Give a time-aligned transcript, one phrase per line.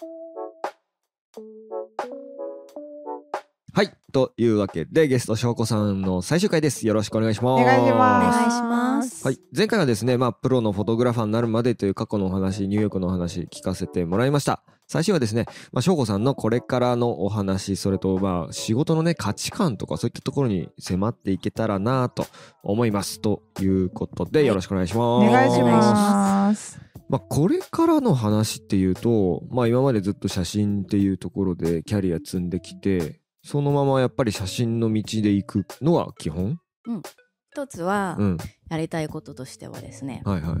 [0.00, 0.10] Thank
[1.38, 1.65] you.
[3.76, 3.92] はい。
[4.10, 6.86] というわけで、ゲスト翔子さんの最終回です。
[6.86, 7.62] よろしくお願いします。
[7.62, 9.22] お願いしおます願いします。
[9.26, 9.38] はい。
[9.54, 14.62] 前回はですね、まあ、プロのフォトグラファーになるまでという過去のお話、ニューヨークのお話聞かせてもらいました。
[14.86, 22.24] 最初はですね、まあ、翔子さんのこれからのお話、それと、まあ、仕事のね、価値観とかそういったところに迫っていけたらなと
[22.62, 23.20] 思います。
[23.20, 25.28] ということで、よろしくお願いします。
[25.28, 26.80] お願いします。
[27.10, 36.58] まあ、これからの話っていうと、まあ、今までずっと写真っていうところでキャリア積んできて、そのままやっぱり写真の道で行くのは基本？
[37.52, 38.38] 一つはうん。
[38.68, 40.54] やりたいこととしてはですね、はいはい。
[40.54, 40.60] ちょ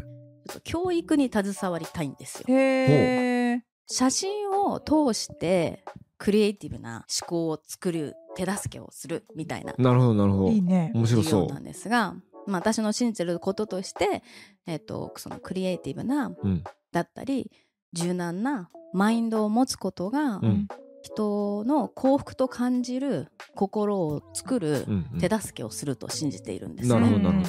[0.52, 2.44] っと教育に携わりたいんですよ。
[2.48, 3.62] へえ。
[3.88, 5.84] 写真を通して
[6.16, 10.50] クリエイティブな思考を作る手助けをするみたいななるほどなるほど。
[10.52, 10.92] いいね。
[10.94, 12.14] 面白そ授業なんですが、
[12.46, 14.22] まあ、私の信じてることとして、
[14.64, 16.36] えっとそのクリエイティブなう。
[16.40, 16.62] うん。
[16.92, 17.50] だったり
[17.94, 20.68] 柔軟なマインドを持つことが、うん
[21.06, 24.86] 人の幸福と感じる心を作る
[25.20, 27.44] 手助けをすると信じているんですなるほどね。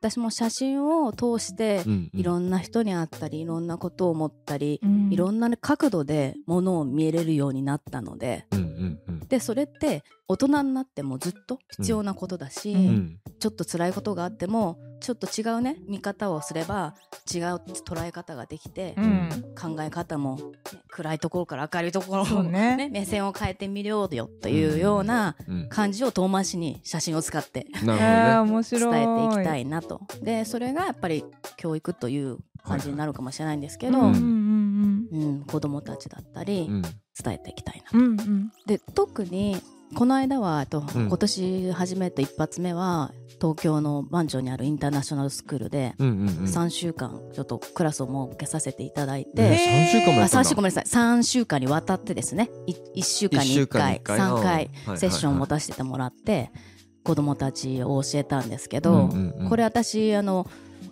[0.00, 5.12] 私も写真を通してうんいろんな人に会ったりいろんなことを思ったり、うん。
[5.12, 12.78] いろんな角度でものを見れるようになったのでうんうんうんでそれって大人になってもずっと必要なことだし、うん。
[12.78, 13.18] うん。
[13.38, 16.94] ちょっと辛いことがあってもちょっと違うね見方をすれば
[17.32, 19.30] 違う捉え方ができて、うん。
[19.58, 20.42] 考え方も、ね
[20.92, 22.76] 暗いところから明るいところを、ね。
[22.76, 25.68] ね、目線を変えてみようよというようなうん。
[25.68, 28.90] 感じを遠回しに写真を使ってなえーる面白い。
[28.92, 30.00] 伝えていきたいなと。
[30.22, 31.24] でそれがやっぱり
[31.56, 34.49] 教育という感じになるかもしれないんですけど、うん
[35.12, 36.66] ううんん子供たちだったり。
[36.68, 36.82] うん。
[37.22, 37.98] 伝えていきたいな。
[37.98, 38.20] うんうん。
[38.20, 39.56] うんで特に
[39.96, 41.08] この間はえっとうん。
[41.08, 46.26] 今年初めて一発目は東京のマンチョンにあるインターナショナルスクールでうんうんうん。
[46.44, 50.48] 3週間ちょっとクラスを設けさせていただいえて、ー三週間もやあ3ったんだ。
[50.48, 50.84] 週ごめんなさい
[51.18, 52.50] 3週間にわたってですね。
[52.66, 56.52] い1週間に1一週間に回一回3回うんセッションを持たせてもらって
[57.02, 59.48] 子供たちを教えたんですけど、うんうんうん。
[59.48, 60.46] これ私あの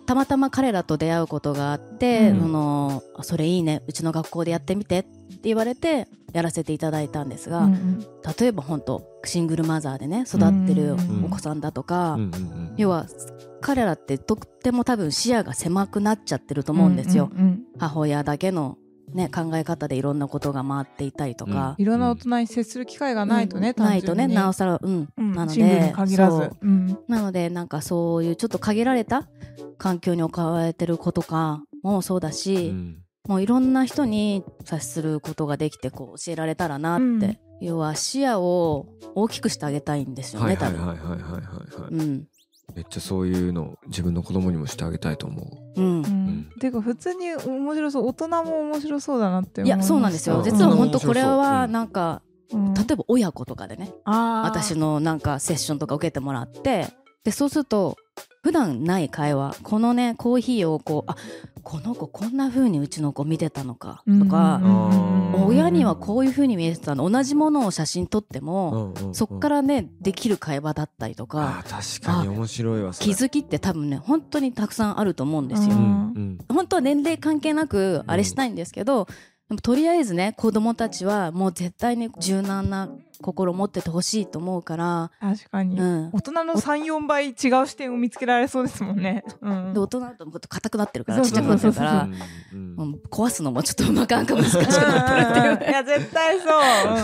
[0.09, 2.39] たまたま彼らと出会うことがあって、うん。
[2.39, 5.09] そのあそれいいねうちの学校でやってみてって
[5.43, 7.99] 言われてやらせていただいたんですが、うんうん。
[8.39, 13.05] 例えば本当シングルマザーでね育ってるうんお子さんだとか、うんうんうん要は
[13.61, 18.77] 彼らってとっても多分視野が狭くなっちゃってると思うんですよ、うんうん母親だけの、
[19.13, 23.83] ね、考え方でいろんなことが回っていたりとか、いろんな大人に接する機会がないとね、うん。
[23.83, 25.33] ないとねなおささらうん、うん。
[25.33, 26.37] なのシングルでに限らず。
[26.37, 26.57] そう。
[26.61, 26.99] うん。
[27.07, 29.27] なのでなんかそういうちょっと限られた
[29.79, 32.97] 環境に置かれてる子とかもそうだし、うん。
[33.27, 37.37] もういろんな人に接することができてこう教えられたらなって、うん。
[37.61, 42.27] 要は視野を大きくしてあげたいんですよね、多分。
[42.75, 45.41] めっちゃそういうのを自分の子供にもしてあげたいと思
[45.75, 45.81] う。
[45.81, 45.85] うん。
[45.85, 46.49] うん。
[46.59, 50.37] ていうか普通に面白そう大人も面白そうだなってい思いましたやそうなんですよ。
[50.37, 50.43] うん。
[50.43, 52.73] 実は本当これうんはなんか、うん。
[52.73, 53.91] 例えば親子とかでね。
[54.05, 56.87] 私のなんかセッションとか受けてもらって
[57.23, 57.97] でそうすると
[58.41, 61.15] 普段ない会話このねコーヒーをこうあ
[61.63, 65.45] この子こんな風にうちの子見てたのかとか、うん。
[65.45, 75.75] 親にはこういう風に見えてたの同じものを写真撮っても、うんうんうんそっからねできる会話だったりとあかー確かに面白いわ気づきって多分ね本当にたくさんあると思うんですよ。
[75.75, 76.37] ううんん。
[76.47, 79.07] 本当は年齢関係なくあれしたいんですけど、
[79.49, 82.89] でもとりあえずね子供たちはもう絶対に柔軟な
[83.21, 87.35] 心を持っててほしいと思うから、確かに、うん、大人の34倍違う
[87.67, 89.23] 視点を見つけられそうですもんね。
[89.41, 89.73] うん。
[89.73, 92.07] で大人だともっと硬くなってるからちっちゃくなってるかうら、
[93.11, 96.45] 壊すのもちょっとうまくあんか難しくなってるっていう いや絶対そ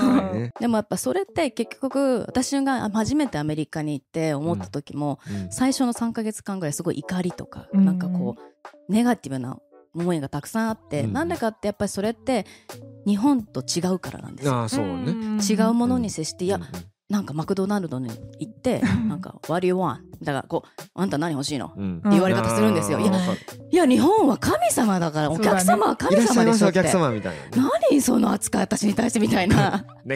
[0.03, 0.09] う。
[0.09, 0.41] うん。
[0.43, 0.53] ね。
[0.59, 5.51] でもやっぱそれって結局私が初めてアメリカに行って思った時も、うん。
[5.51, 7.85] 最初の3ヶ月間ぐらいすごい怒りとか、うん。
[7.85, 8.55] なんかこう
[8.87, 9.57] ネガティブな
[9.95, 11.13] 思いがたくさんあって、うん。
[11.13, 12.45] なんでかってやっぱりそれって
[13.05, 14.53] 日本と違うからなんですよ。
[14.53, 15.13] ああそうね。
[15.47, 16.59] 違うものに接して、いや
[17.07, 21.71] なんかマクドナルドに行ってなんか「What do you want?」だからこう「あんた何欲しいの?
[21.77, 22.01] うん。
[22.09, 22.99] 言われ方するんですよ。
[22.99, 23.39] いやあーわかる」
[23.71, 27.69] いや日本は神様だからお客様は神いらっしゃい様でしょってませお客様みたいなね。
[27.91, 29.85] 何その扱い私に対してみたいな。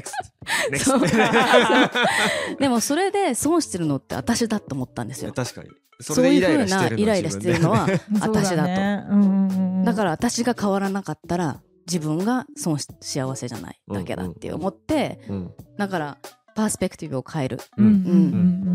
[2.60, 5.32] でもそれで損してるのって私だと思ったんですよ。
[5.32, 5.70] 確かに。
[6.02, 7.88] そそういうふうれでイライラしてなるのイライラしてるのは
[8.22, 9.06] 私だとね。
[9.10, 9.84] うんうんうん。
[9.84, 15.52] だから私が変わらなかったら自分が損し幸せじゃないだけだって思ってうん。
[15.78, 16.18] だから
[16.56, 17.60] パースペクティブを変える。
[17.78, 17.86] うん。
[17.86, 17.94] うん。
[17.94, 17.96] う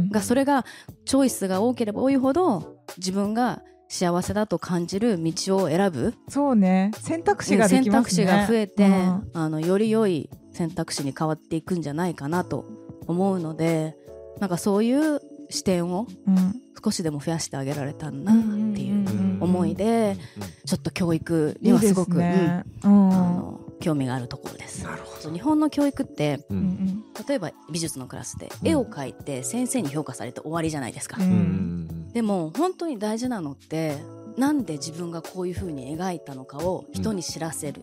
[0.06, 0.08] ん。
[0.10, 0.64] がそれが
[1.06, 6.14] チョイスが多ければ多いほど自分が幸せだと感じる道を選ぶ。
[6.28, 6.90] そうね。
[7.00, 8.26] 選択肢がで選きますね。
[8.26, 9.30] 択肢が増えて、うん。
[9.32, 12.64] あのより良い選択肢に変わっていくんじゃないかなと
[13.06, 13.96] 思うので
[14.40, 15.20] なんかそういう
[15.54, 16.60] 視点をうん。
[16.84, 19.38] 少しでも増やしてあげられたんだなっていううん。
[19.40, 20.16] 思いで
[20.66, 24.84] ちょっと教育にはすごくあの興味があるところです。
[24.84, 26.58] なるほそう日本の教育ってううん。
[26.60, 28.68] ん例えば美術のクラスでうん。
[28.68, 31.16] 絵を描いて先生に評価されて終わりじゃないですか。
[31.18, 32.12] うんうん。
[32.12, 33.96] でも本当に大事なのって
[34.36, 37.82] なんで自分がこういう風に描いたのかを人に知らせる、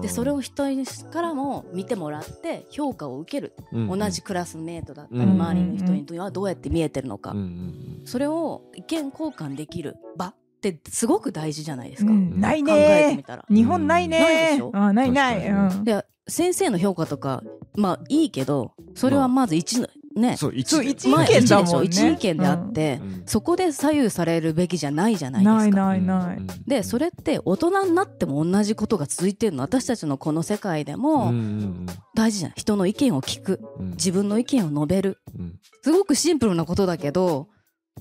[0.00, 0.64] でそれを人
[1.10, 13.44] からも見てもらって評価を受ける、同じクラスメートだったり、うん周りの人にはどうやって見えてるのか、うんうんそれを意見交換できる場ってすごく大事じゃないですか、うんない考えてみねたら。
[13.48, 14.70] 日本ないねないでしょ？
[14.74, 15.84] あないない。
[15.84, 17.42] で先生の評価とか
[17.76, 20.36] まあいいけどそれはまず一のね。
[20.36, 23.22] そう一意見だもんね一意見であって、うん。
[23.26, 25.76] そこで左右されるべきじゃないじゃないですか。
[25.86, 26.36] ないないない。
[26.36, 26.46] うん。
[26.66, 31.86] でそれって大人になっても同じことが続いてるの私たちのこの世界でうんもうん。
[32.14, 33.60] 大事じゃない人の意見を聞く。
[33.78, 33.90] うん。
[33.90, 35.18] 自分の意見を述べる。
[35.38, 35.58] うん。
[35.82, 37.48] すごくシンプルなことだけど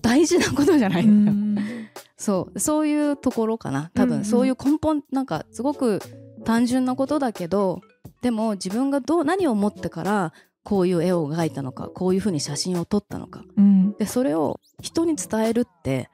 [0.01, 1.57] 大事なことじゃない、うん。
[2.17, 3.91] そうそういうところかな。
[3.93, 5.99] 多分そういう根本なんかすごく
[6.45, 7.81] 単純なことだけど
[8.21, 13.43] でも自分がどう何を思ってからこういう絵を描いたのかこういうふうに写真を撮ったのか。
[13.57, 13.93] うん。
[13.97, 16.09] でそれを人に伝えるって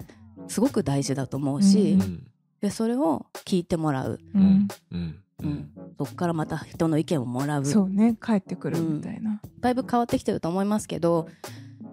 [0.48, 2.02] すごく大事だと思うし、うん。
[2.02, 2.28] うん
[2.60, 4.44] でそれを聞いてもらう、ううん。
[4.44, 4.68] ん。
[4.92, 5.22] うん。
[5.44, 7.66] うん、そこからまた人の意見をもらう。
[7.66, 8.18] そうね。
[8.20, 9.40] 帰ってくるみたいな。
[9.60, 11.28] だいぶ変わってきてると思いますけど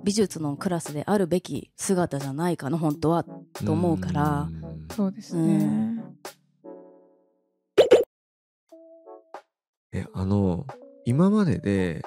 [0.02, 3.24] 美術のクラスであるべき姿じゃないかな本当は
[3.64, 4.40] と思うから。
[4.40, 4.86] うん。
[4.90, 5.96] そうですうね
[9.92, 10.66] えあの
[11.04, 12.04] 今までで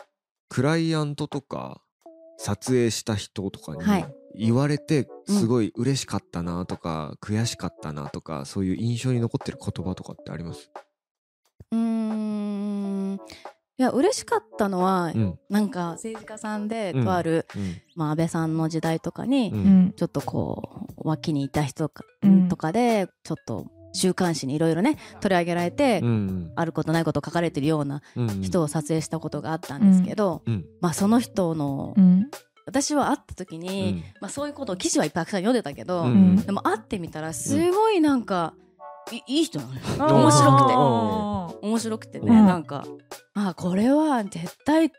[0.49, 1.81] クライアントとか
[2.37, 4.13] 撮影した人とかにはい。
[4.39, 10.69] 言われてすごい嬉しかったなとか、悔しかったなとかそういう印象に残ってる言葉とかってあります？
[11.71, 13.19] うーん。
[13.79, 15.39] いや嬉しかったのは、うん。
[15.49, 17.03] なんか政治家さんでうん。
[17.03, 17.81] とある、うん。
[17.95, 19.93] まあ、安倍さんの時代とかに、ううんん。
[19.97, 22.47] ちょっとこう脇にいた人か、うん。
[22.47, 23.65] とかでちょっと
[23.97, 30.65] 週刊誌にいろいろね取り上げられて、うんあることないこと書かれてるようなうん人を撮影したことがあったんですけど、うん。
[30.81, 32.29] まあその人の、うん。
[32.65, 36.35] 私は会った時に、まあそういうことを記事はいっぱいたくさん読んでたけど、うん。
[36.37, 38.53] でも会ってみたらすごいなんか、
[39.11, 39.79] いいい人なのよ。
[40.15, 40.73] 面白くて。
[40.75, 42.45] あ面白くてね、うん。
[42.45, 42.85] なんか
[43.35, 44.91] あこれは絶対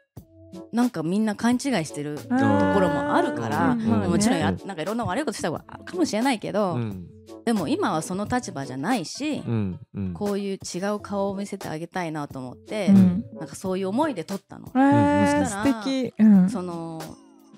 [0.72, 7.06] なんかみんな勘違いしてるーところもあるから、もちろんやなんかいろんな悪いことした方があるかもしれないけど、うん。
[7.44, 9.80] でも今はその立場じゃないし、うん。
[9.94, 10.12] うん。
[10.14, 13.24] こういう違う顔を見せてあげたいなと思って、うん。
[13.38, 14.70] なんかそういう思いで撮ったの。
[14.74, 16.14] えーそしたら素敵。
[16.18, 16.50] うん。
[16.50, 17.02] その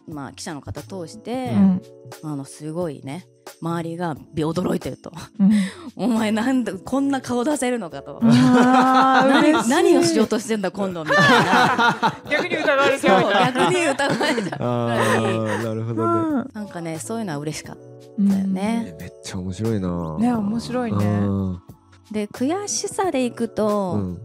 [0.09, 1.83] まあ記者の方通して、うん。
[2.23, 3.27] あのすごいね
[3.63, 5.13] 周りが驚いてると。
[5.39, 5.51] うん
[5.97, 8.21] 「お前なんだこんな顔出せるのか」と。
[8.23, 12.15] 何をしようとしてんだ今度みたいな。
[12.31, 15.63] 逆に疑われちゃう逆に疑われちゃう。
[15.65, 16.45] なるほどね。
[16.55, 17.83] なんかねそういうのは嬉しかった
[18.19, 18.29] うん。
[18.29, 20.17] だよねえめっちゃ面白いな。
[20.19, 21.05] ね面白いね。
[21.05, 21.63] うん。
[22.11, 24.19] で悔しさでいくと、うん。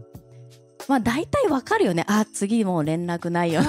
[0.88, 2.04] まあ大体わかるよね。
[2.08, 3.60] あ次もう連絡ないよ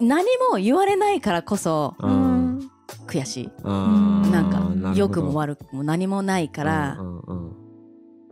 [0.00, 1.94] 何も言われないからこそ
[3.06, 3.50] 悔しい。
[3.64, 7.56] なんか良くも悪くも何もないからう、んうん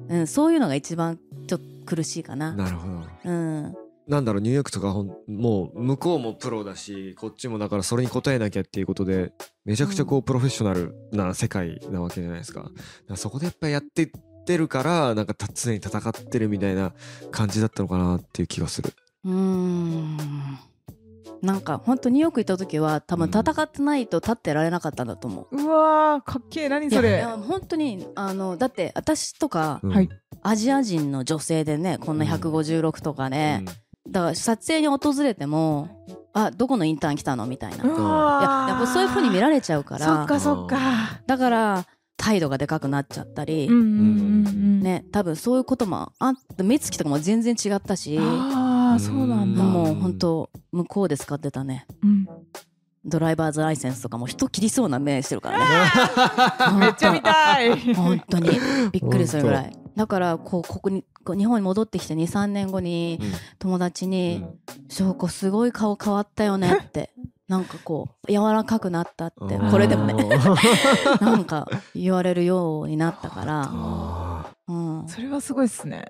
[0.08, 2.52] うん、そういうのが一番ちょっと苦しいかうんな。
[2.52, 3.02] なるほど。
[3.24, 3.74] うん、
[4.06, 9.32] なんだろうニューヨークとかほんもう向こうもプロだしこっちもだからそれに応えなきゃっていうことで
[9.64, 12.60] めちゃくちゃこうプロフェッショナルな世界なわけじゃないですか。
[12.60, 12.72] だか
[13.10, 14.08] らそこでやっぱりやってっ
[14.46, 16.92] てるからなんかた常に戦ってるみたいな
[17.30, 18.92] 感じだったのかなっていう気がする。
[19.24, 20.18] うーん
[21.44, 23.30] なんか本当ニューヨーク行った時は多分うん。
[23.30, 25.56] 戦ってないと立ってられなかったんだと思う。
[25.62, 27.08] うわーかっけえ何それ。
[27.10, 29.90] いやいや本当にあのだって私とかうん。
[29.90, 30.08] はい。
[30.42, 33.64] アジア人の女性でねこんな156とかね、
[34.08, 35.88] だから撮影に訪れても
[36.34, 38.68] あどこのインターン来たのみたいな、ういやわー。
[38.70, 40.78] やっぱそういう風に見られちゃうかそらっかそっか。
[41.26, 41.86] だから
[42.16, 48.18] 態度がでかくなっちゃったり、うんうんうんうんね多分そういうこともあって目つきとかも全然違ったし
[48.90, 49.62] ああそうなんだ。
[49.62, 49.72] うん。
[49.72, 51.86] もう本当向こうで使ってたね。
[52.02, 52.28] うん。
[53.04, 55.58] ドライバーズライセンスとかも人切りそうな目してるから
[56.70, 56.80] ね。
[56.80, 57.94] めっちゃ見たい。
[57.94, 58.50] 本当に。
[58.92, 59.72] びっくりするぐらい。
[59.96, 63.20] だからこうここにこう日本に戻ってきて23年後に
[63.58, 64.44] 友達に
[64.88, 67.10] 「翔子すごい顔変わったよね」って。
[67.46, 70.14] なんかこう柔らかくなったってこれでもね。
[71.20, 73.70] なんか言われるようになったから、
[74.66, 74.72] う
[75.04, 75.08] ん。
[75.08, 76.06] それはすごいっすね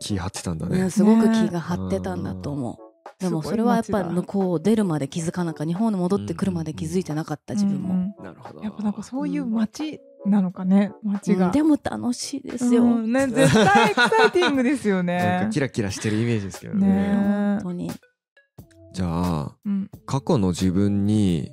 [0.00, 2.86] 気張ってたんだね、ねすごく気が張ってたんだと思う。
[3.18, 7.94] でもそれはやっぱ向こう出るまで気づかなか日本に戻ってくるまで気づいてなかった自分も。
[7.94, 8.58] うんなるほど。
[8.58, 10.92] うんやっぱなんかそういう街なのかね。
[11.02, 11.46] 街が。
[11.46, 11.52] うん。
[11.52, 12.82] でも楽しいですよ。
[12.82, 13.12] うん。
[13.12, 16.86] ね絶対エキサイティングですよなんねかキラキラしてるイメージですけどね。
[16.86, 17.14] ね。
[17.14, 17.90] 本当に。
[18.92, 19.90] じゃあうん。
[20.04, 21.52] 過去の自分に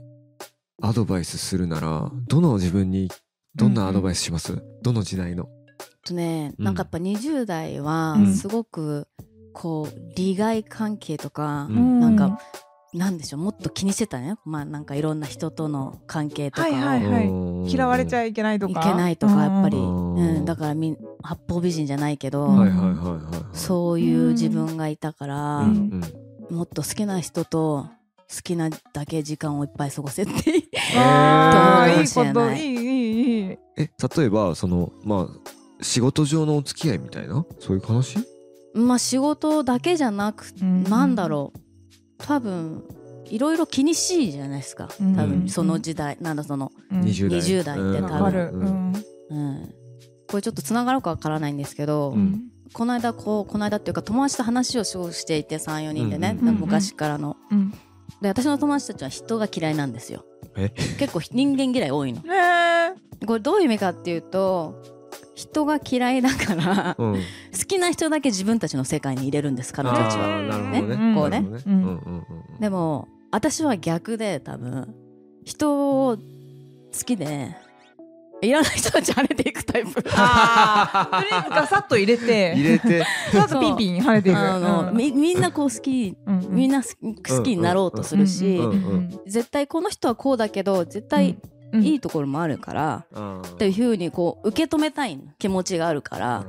[0.81, 3.09] アドバイスするならどの自分に
[3.55, 5.47] どんなアドバイスします、どの時代の？
[6.05, 6.65] とね、うん。
[6.65, 8.33] なんかやっぱ20代はうん。
[8.35, 9.07] すごく
[9.53, 11.99] こう利害関係とか、うん。
[11.99, 12.39] なんか
[12.93, 14.35] なんでしょうもっと気にしてたね。
[14.45, 17.27] まあなんかいろんな人との関係とかを、はいはいはい。
[17.27, 17.67] うん。
[17.67, 18.79] 嫌われちゃいけないとか。
[18.79, 20.15] いけないとかやっぱり、うん。
[20.15, 22.49] うん、だからみん八方美人じゃないけど、
[23.53, 25.67] そういう自分がいたから、うん。
[25.67, 27.87] うんもっと好きな人と
[28.29, 30.31] 好きなだけ時間をいっぱい過ごせって
[30.95, 33.57] あーいい と思うかもしれないこといいいいいい。
[33.77, 35.27] え例えばそのまあ
[35.83, 37.45] 仕事上のお付き合いみたいな？
[37.59, 38.17] そういう話？
[38.73, 40.83] まあ仕事だけじゃなくうん。
[40.83, 41.59] なんだろう。
[42.17, 42.83] 多分
[43.25, 44.89] いろいろ気にしいじゃないですか。
[44.97, 45.13] 多うん。
[45.13, 46.17] 分その時代。
[46.21, 47.01] なんだその、うん。
[47.01, 47.39] 20代。
[47.39, 48.47] 20代って多分。
[48.47, 48.65] ううん。
[48.65, 48.93] ん。
[49.29, 49.73] うん、
[50.27, 52.43] これちょっとつながるかわからないんですけど、うん。
[52.73, 56.47] この間こうこの間っていうか友達と話をしていて34人でね、うん。
[56.47, 56.55] うん。
[56.55, 56.61] うん。
[56.61, 57.37] 昔からの。
[57.51, 57.71] うん。
[58.21, 60.23] で私の友達たちは人が嫌いなんですよ。
[60.55, 60.69] え？
[60.97, 62.21] 結構人間嫌い多いの。
[62.21, 62.29] ね
[63.21, 64.81] えこれどういう意味かっていうと
[65.35, 67.13] 人が嫌いだからうん。
[67.15, 67.19] 好
[67.67, 70.25] きな人だけ自分たちの世界に入れるんです彼女たちは。
[70.25, 70.95] あーなるほどね。
[70.97, 71.15] ね？
[71.15, 71.41] こうね？
[71.41, 71.73] なるほどうん。
[71.73, 74.93] うんうんうんでも私は逆で多分
[75.43, 76.23] 人を好
[77.03, 77.55] きで
[78.43, 80.03] いらない人たち跳ねていくタイプ。
[80.03, 81.09] と りあ
[81.39, 83.03] えずガサッと入れて入れて。
[83.33, 84.37] ガサッとピンピン跳ねていく。
[84.37, 86.15] あの、うんみみんなこう好き
[86.49, 88.59] みんな好きになろうとするし、
[89.25, 91.37] 絶対この人はこうだけど絶対
[91.81, 96.45] いいところもあるから、あーっていうふうにこう受け止めたい気持ちがあるから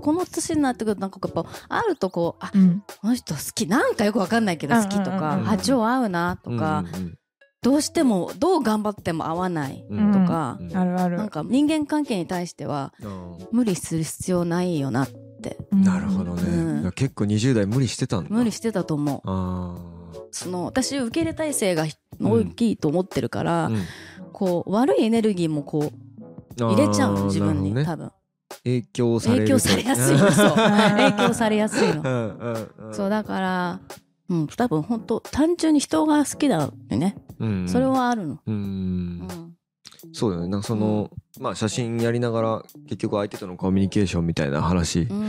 [0.00, 2.82] この年になってくるとなんかやっぱあるとこうあうん。
[3.00, 5.20] この人好きなんかよくわかんないけど好きとか、うん。
[5.20, 7.18] うんうん波長合うなとか、うんうん
[7.62, 10.12] どうしてもどう頑張っても合わないうん。
[10.12, 10.76] とか、うん。
[10.76, 11.16] あるある。
[11.16, 13.38] なんか人間関係に対してはうん。
[13.52, 15.08] 無理する必要ないよな
[15.72, 16.42] なるほどね、
[16.84, 16.92] うん。
[16.92, 18.30] 結構20代無理してたんだ。
[18.30, 19.20] 無理してたと思う。
[19.24, 19.76] あ
[20.30, 21.86] その私受け入れ体制が
[22.20, 23.84] 大きいと思ってるから、あ、うん
[24.34, 25.92] こう悪いエネルギーもこ
[26.58, 28.12] う入れちゃうの自分に、あーなるほ多分。
[28.64, 29.42] 影響される。
[29.46, 30.30] 影響されやすいの。
[30.32, 30.50] そう。
[30.56, 32.92] 影響されやすいの。
[32.92, 33.80] そうだから
[34.28, 37.68] うん多分本当単純に人が好きだよね、うん。
[37.68, 38.56] それはあるの、ううん。
[39.22, 39.28] ん
[40.12, 40.48] そうだよね。
[40.48, 41.10] なんかその、
[41.40, 45.24] まあ写真やりながら結局相手とのコミュニケーションみたいな話、うん。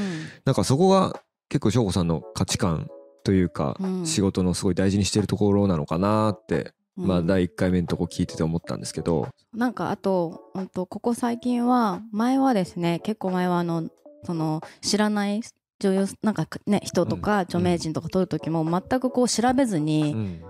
[0.46, 1.14] なんかそこが
[1.50, 2.88] 結構翔子さんの価値観
[3.24, 4.06] というか、うん。
[4.06, 13.90] 仕事のすごい大事にしてるところなのかなって、うんまあ第1回目のとこ聞いてて思ったんですけど、なんかあと本当ここ最近は前はですね結構前はあの
[14.26, 15.42] その知らない
[15.80, 20.42] 女優なんかね人とか著名人とか撮る時も全くこう調べずうにん、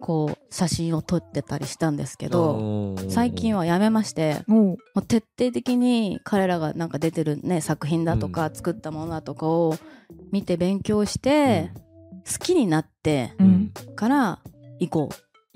[0.00, 9.76] こう写真を撮ってたりしたんですけどど最近はやめましてもう徹底的に彼らがなんか出てるね作品だとか作ったものだとかを
[10.32, 11.70] 見て勉強して
[12.30, 13.46] 好きになってうん。
[13.46, 13.94] うん。
[13.94, 14.40] から
[14.78, 15.08] 行こ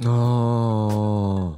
[0.07, 1.57] あ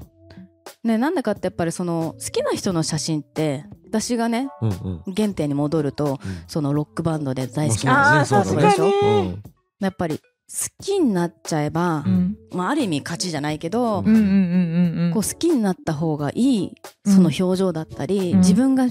[0.85, 0.87] う。
[0.87, 4.71] ねなんでかってやっぱりその好きな人の写真って私がねあ、うん
[5.07, 5.15] うん。
[5.15, 6.19] 原点に戻ると
[6.49, 9.43] そのロックバンドで大好きまなあーそうだね確かにうん。
[9.81, 12.37] やっぱり好きになっちゃえば、うん。
[12.53, 15.07] まあ、ある意味勝ちじゃないけど、うんうんうんうんうん。
[15.07, 16.73] うんこう好きになった方がいい
[17.07, 18.39] その表情だったり、うん。
[18.39, 18.87] 自分が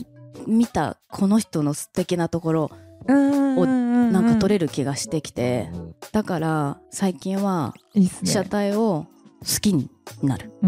[0.48, 2.72] 見たこの人の素敵なところ
[3.08, 5.96] をななんか取れるる気がしてきて、うん。
[6.12, 9.06] だから最近は被写体を
[9.42, 9.90] 好きに
[10.22, 10.66] なるって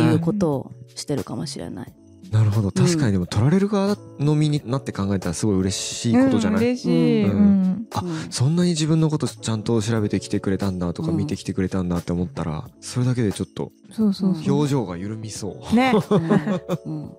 [0.00, 1.92] いうことをしてるかもしれない。
[2.30, 2.70] なるほど。
[2.70, 7.62] 確かにでも取られる側の身になって考えたらすごい嬉しいことじゃない、うん嬉しい、ううん。
[7.62, 8.30] んあうん。
[8.30, 14.54] そんなに自分のことちゃんと調べてきてくれたんだとかうん見てきてくれたんだって思ったらそれだけでちょっとそうそうそう。
[14.54, 15.76] 表情が緩みそう。
[15.76, 15.92] ね。
[16.10, 17.10] う んうん。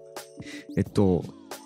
[0.77, 1.23] えっと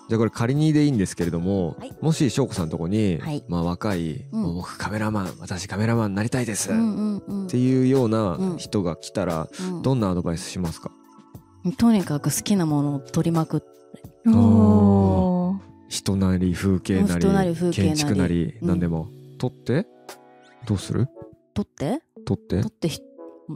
[0.08, 1.94] じゃあこれ仮にでいいんですけれども、はい。
[2.00, 3.44] もし翔子さんのとこに、はい。
[3.46, 4.54] まあ若い、うん。
[4.54, 7.46] 僕カメラマン私カメラマンになりたいです、うんっうんうん。
[7.46, 8.56] ていうようなうん。
[8.56, 9.82] 人が来たら、うん。
[9.82, 10.90] どんなアドバイスしますか？
[11.76, 13.60] とにかく好きなものを撮りまくっ
[14.32, 15.58] おー。
[15.88, 17.96] 人なり風景なり人なり風景なり。
[17.96, 18.68] 建築なりうん。
[18.68, 19.86] 何でも、撮って？
[20.66, 21.06] どうする？
[21.52, 22.00] 撮って？
[22.24, 22.62] 撮って？
[22.62, 23.00] 撮ってひ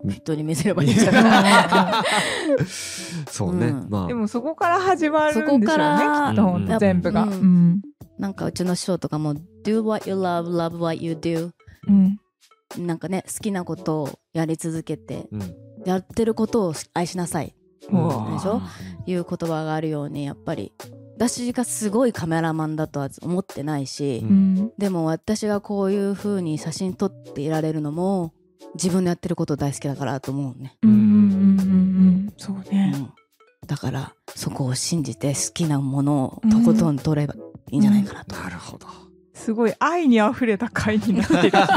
[0.09, 2.65] 人に見せればいいんじゃない
[3.31, 3.87] そうね、うん。
[3.91, 4.07] まあ。
[4.09, 6.67] でもそこから始まるんでしょうねそこからきっとほん。
[6.67, 7.73] と全部が、ううん。
[7.75, 7.83] ん
[8.19, 9.35] なんかうちの師匠とかも
[9.65, 11.51] 「do what you love love what you do
[11.89, 12.19] うん」
[12.87, 15.55] なんかね好きなことをやり続けてうん。
[15.85, 17.55] やってることを愛しなさい。
[17.91, 18.07] うん。
[18.07, 18.61] わでしょ？
[19.07, 20.73] いう言葉があるようにやっぱり。
[21.17, 24.73] 私がすごいカメラマンだとは思ってないし、ううん。
[24.79, 28.33] でも私がこういう風に写真撮っていられるのも
[28.75, 31.73] 自分のやってること大好きだからと思うね、うんうんうんうんう
[32.29, 33.13] んそううね、ん、
[33.67, 37.35] だからそこを信じて好きなものをとことん撮れば
[37.71, 38.87] いいんじゃないかなと、なるほど
[39.35, 41.67] すごい愛にあふれた回になってる気が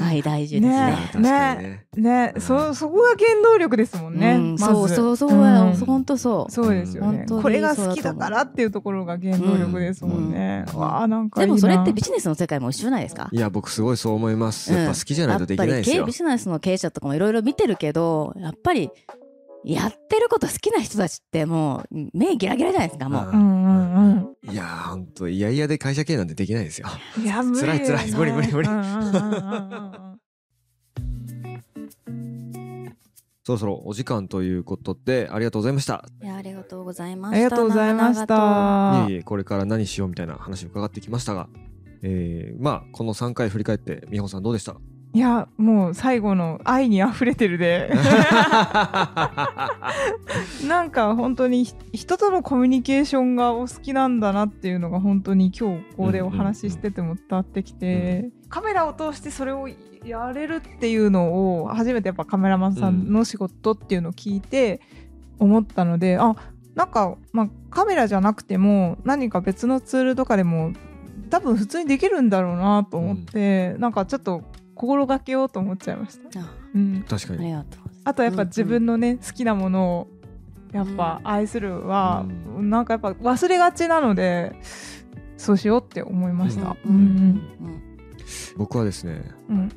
[0.00, 0.96] はい大事ですね。
[1.20, 1.84] ねね。
[1.96, 2.40] ねうん。
[2.40, 4.74] そそこが原動力ですもんね、うんまず。
[4.74, 5.72] そうそうそうやうん。
[5.74, 6.52] 本当そう。
[6.52, 7.18] そうですよね。
[7.18, 10.78] 本当にこれが好きだからっていうところが原動力ですもんね、うん。
[10.78, 11.52] わあなんかいいな。
[11.52, 13.28] でもそれってビジネスの世界も一緒じゃないですか。
[13.32, 14.72] いや僕すごいそう思います。
[14.72, 15.96] うんやっぱ好きじゃないとできないですよ。
[15.96, 18.90] やっぱりビジネスの経営者とかもいろいろ見てるけどやっぱり
[19.64, 23.26] やってること好きな人たちってもう目ギラギラじゃないですかもう。
[23.26, 24.52] ううんうんうん。
[24.52, 26.86] いやーほんといやいやで会社経営なんてできないですよ。
[27.22, 28.12] いや無理 辛い辛い。
[28.12, 28.68] 無理無理無理
[33.46, 36.04] そろそろお時間ということでありがとうございました。
[36.22, 37.36] いやありがとうございました。
[37.36, 39.06] ありがとうございました。
[39.08, 41.48] いえいえこれから何しようみたいな話を伺ってきましたが
[42.02, 44.76] えー、まあこの3回振り返って美穂さんどうでした？
[45.14, 47.88] いやもう最後の愛にあふれてるで。
[50.66, 59.68] なんか本当にひ人とのコミュニケーションがお好きなんだなっていうのが本当に今日ここでお話ししてても伝わってきて、カメラを通してそれを
[60.04, 64.80] やれるっていうのを初めてやっぱカメラマンさんの仕事っていうのを聞いて
[65.38, 66.34] 思ったので、あ
[66.74, 70.72] なんか、まあ、カメラじゃなくても何か別のツールとかでも
[71.30, 74.42] 多分普通にできるんだろうなと思って、なんかちょっと
[74.74, 76.40] 心がけようと思っちゃいました。
[76.40, 77.46] あうん、あ確かに。
[77.46, 80.08] りがとうあとやっぱうんうん自分のね、好きなものを
[80.72, 82.26] やっぱ愛するは、
[82.58, 84.56] うなんかやっぱ忘れがちなので
[85.36, 86.70] そうしようって思いました。
[86.70, 87.82] ううんんうん。
[88.56, 89.56] 僕はですねうん。
[89.56, 89.72] うん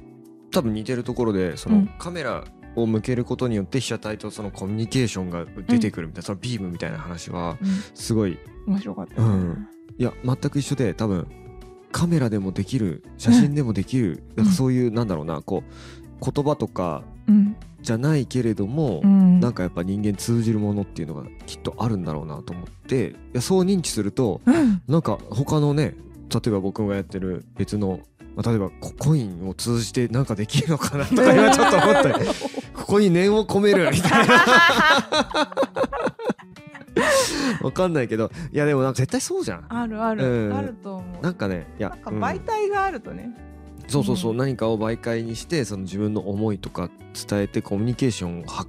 [0.50, 1.88] 多分似てるところでそうのん。
[2.00, 7.58] カメラを向けることによって被写体とそのコミュニケーションが出てくるみたいな、そのビームみたいな話は
[7.94, 9.68] すごい面白かった、うん。
[9.98, 11.28] いや全く一緒で多分
[11.98, 17.56] カメラでもできる写真でもできる、なんかそういうなんだろうなこう言葉とかうん。
[17.82, 19.40] じゃないけれども、うん。
[19.40, 24.82] なんかやっぱ人間通じるものっていうのがきっとあるんだろうなと思っていやそう認知するとうん。
[24.88, 25.96] なんか他のね
[26.32, 28.02] 例えば僕がやってる別の、
[28.36, 32.14] まあ、例えばココインを通じてなんかできるのかなとか今ちょっと思ったり
[32.76, 34.36] ここに念を込めるみたいな
[37.62, 39.66] わかんないけどいやでもなんか絶対そうじゃん。
[39.70, 40.58] あるある、うん。
[40.58, 41.24] あると思う。
[41.24, 42.24] なんかねいやなんかうん。
[42.24, 43.36] 媒体があるとね、
[43.88, 44.38] そうそうそう、うん。
[44.38, 46.90] 何かを媒介にしてその自分の思いとか
[47.30, 48.66] 伝えてコミュニケーションをは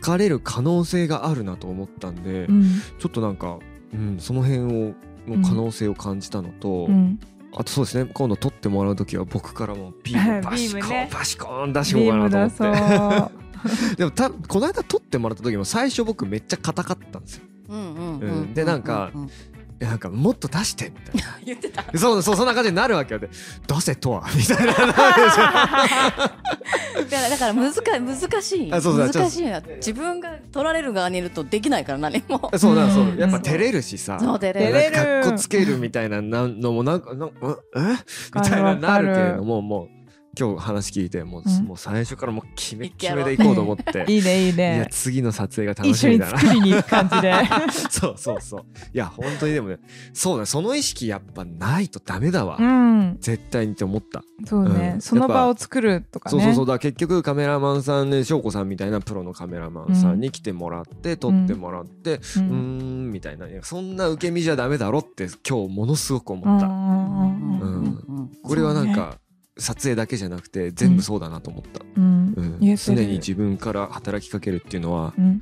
[0.00, 2.64] 図れる可能性があるなと思ったんで、うん。
[2.98, 3.58] ちょっとなんか、
[3.92, 4.94] うん、その辺を
[5.26, 7.18] の可能性を感じたのと、うん。
[7.54, 11.10] あとそうですね今度撮ってもらう時は僕からもビームバシコーン、 ね。
[11.12, 13.41] バシコーン出しようかなだそうと思って
[13.96, 17.42] でもたこの間撮ってもらった時も最初僕めっちゃ硬かったんですよ。
[17.68, 18.42] うんうんううん。
[18.44, 19.24] んでなんかうう
[19.80, 20.92] いやなんかもっと出して。
[21.12, 21.82] みたいな言ってた。
[21.98, 23.20] そうそうそんな感じになるわけよ。
[23.20, 23.28] で
[23.66, 24.24] 出せとは？
[24.36, 24.72] みたいな。
[24.72, 25.42] なるでしょ
[27.02, 28.72] いやだから難か難しい。
[28.72, 32.50] あそうそう難しいよ自分が取られる側にいるとできないから何も。
[32.56, 33.04] そうだそう。
[33.08, 33.18] うん。
[33.18, 34.18] やっぱ照れるしさ。
[34.20, 34.72] そう照れる。
[34.72, 37.80] なんかかっこつけるみたいななのもなんかなんかえ？
[38.36, 40.01] みたいななるけれどももう
[40.38, 41.64] 今日話聞いてもう,、うん。
[41.64, 44.04] もう最初からもう決め決めでいこうと思って。
[44.10, 46.38] いいねいいいやね次の撮影が楽一緒にしみだな。
[46.38, 47.34] 作りに行く感じで。
[47.90, 48.64] そうそうそう。
[48.94, 49.78] いや本当にでもね
[50.12, 53.18] そうだその意識やっぱないとダメだわ、うん。
[53.20, 55.00] 絶対にって思った、そうね、うん。
[55.00, 56.30] その場を作るとかね。
[56.30, 56.66] そうそうそう。
[56.66, 63.10] だ結局カメラマンさんで翔子さんみたいなプロのカメラマンさんに来てもらって、撮ってもらってうん。
[63.12, 63.46] みたいな。
[63.62, 66.66] そんな受け身じゃダメだろって今日ものすごく思った、
[68.48, 69.18] これはなんか
[69.62, 72.34] 撮影だけじゃなくて全部そうだなと思った、うん。
[72.60, 72.76] うん。
[72.76, 75.40] 常に自分から働きかけるっていうのはうん。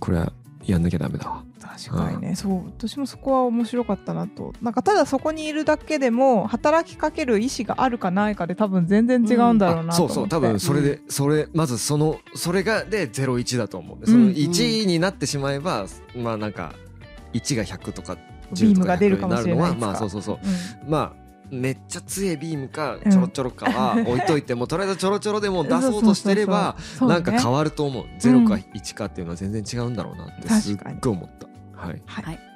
[0.00, 0.32] これは
[0.64, 1.28] やんなきゃダメだ。
[1.28, 2.66] わ確かにね、そう。
[2.66, 4.52] 私もそこは面白かったなと。
[4.60, 10.28] なんかただそこにいるだけでも働きかける意思があるかないかで多分全然違うんだろうなあと思って、そうそう。
[10.28, 14.00] 多分それで、それまずそのそれがで01だと思うん。
[14.00, 16.74] でそのうん1になってしまえば、まあなんか
[17.32, 18.16] 1が100とか
[18.52, 20.38] 10ビームとか100が出るかもになるのはまあそうそうそう。
[20.84, 20.90] うん。
[20.90, 23.10] まあめっちゃ強いビームかうん。
[23.10, 28.04] ちょろちょろかは置いといても、とりあえずちょろちょろでも出そうとしてればなんか変わると思う。
[28.20, 31.46] 0か1かっていうのは全然違うんだろうなってすっごい思った。
[31.86, 32.47] はい、はい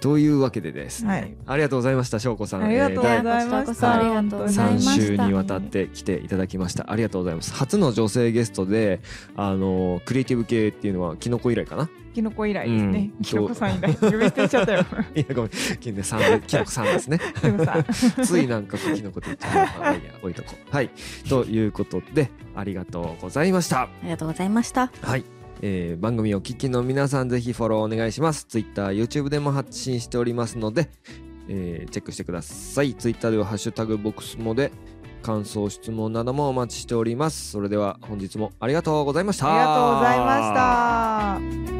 [0.00, 1.34] というわけでですね、はい。
[1.46, 2.64] ありがとうございました翔子さん。
[2.64, 3.50] ありがとうござい第ました。
[3.50, 6.90] こちらこそありがとうございま3した週にわたって来ていただきました。
[6.90, 7.54] ありがとうございます。
[7.54, 9.00] 初の女性ゲストで
[9.36, 11.88] あのクリエイティブ系っていうのはキノコ以来かな？
[12.14, 13.22] キノコ以来ですね、うん。
[13.22, 14.84] キノコさん以来呼び捨てしちゃったよ。
[15.14, 15.50] いやごめん。
[15.78, 17.20] キノコさんでキノコさんですね。
[18.24, 20.74] ついなんかキノコって言っちゃういいや置いとこう。
[20.74, 20.90] はい。
[21.28, 23.82] ということでありがとうございました。
[23.82, 24.90] ありがとうございました。
[25.02, 25.24] はい、
[25.60, 28.44] えー番組をお聞きの皆さんぜひフォローお願いします。
[28.44, 30.90] Twitter、YouTube でも発信しておりますので、
[31.48, 32.94] えーチェックしてください。
[32.94, 34.72] Twitter ではハッシュタグボックスもで
[35.22, 37.50] 感想質問などもお待ちしております。
[37.50, 39.48] それでは本日もありがとうございました。
[39.48, 41.77] ありがとうございました。